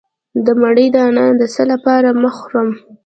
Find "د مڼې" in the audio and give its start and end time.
0.45-0.87